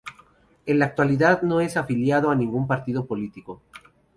En 0.65 0.79
la 0.79 0.85
actualidad 0.85 1.43
no 1.43 1.61
es 1.61 1.77
afiliado 1.77 2.31
a 2.31 2.35
ningún 2.35 2.65
partido 2.65 3.05
político. 3.05 3.61